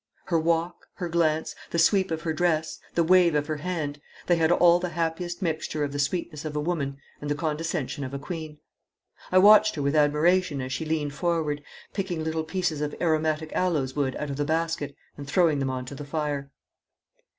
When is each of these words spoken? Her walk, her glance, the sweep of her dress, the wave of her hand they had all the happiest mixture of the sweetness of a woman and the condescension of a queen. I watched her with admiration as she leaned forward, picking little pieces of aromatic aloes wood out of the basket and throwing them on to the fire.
Her 0.25 0.39
walk, 0.39 0.87
her 0.95 1.07
glance, 1.09 1.53
the 1.69 1.77
sweep 1.77 2.09
of 2.09 2.23
her 2.23 2.33
dress, 2.33 2.79
the 2.95 3.03
wave 3.03 3.35
of 3.35 3.45
her 3.45 3.57
hand 3.57 4.01
they 4.25 4.35
had 4.37 4.51
all 4.51 4.79
the 4.79 4.89
happiest 4.97 5.43
mixture 5.43 5.83
of 5.83 5.91
the 5.91 5.99
sweetness 5.99 6.43
of 6.43 6.55
a 6.55 6.59
woman 6.59 6.97
and 7.21 7.29
the 7.29 7.35
condescension 7.35 8.03
of 8.03 8.11
a 8.11 8.17
queen. 8.17 8.57
I 9.31 9.37
watched 9.37 9.75
her 9.75 9.81
with 9.83 9.95
admiration 9.95 10.59
as 10.59 10.73
she 10.73 10.85
leaned 10.85 11.13
forward, 11.13 11.61
picking 11.93 12.23
little 12.23 12.43
pieces 12.43 12.81
of 12.81 12.95
aromatic 12.99 13.51
aloes 13.53 13.95
wood 13.95 14.15
out 14.15 14.31
of 14.31 14.37
the 14.37 14.43
basket 14.43 14.95
and 15.17 15.27
throwing 15.27 15.59
them 15.59 15.69
on 15.69 15.85
to 15.85 15.93
the 15.93 16.03
fire. 16.03 16.49